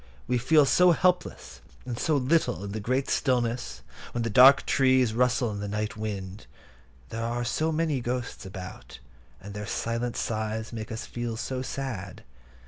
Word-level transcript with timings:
We 0.25 0.39
feel 0.39 0.65
so 0.65 0.93
helpless 0.93 1.61
and 1.85 1.99
so 1.99 2.17
little 2.17 2.63
in 2.63 2.71
the 2.71 2.79
great 2.79 3.07
stillness, 3.07 3.83
when 4.13 4.23
the 4.23 4.31
dark 4.31 4.65
trees 4.65 5.13
rustle 5.13 5.51
in 5.51 5.59
the 5.59 5.67
night 5.67 5.95
wind. 5.95 6.47
There 7.09 7.21
are 7.23 7.45
so 7.45 7.71
many 7.71 8.01
ghosts 8.01 8.43
about, 8.43 8.97
and 9.39 9.53
their 9.53 9.67
silent 9.67 10.17
sighs 10.17 10.73
make 10.73 10.91
us 10.91 11.05
feel 11.05 11.37
so 11.37 11.61
sad. 11.61 12.23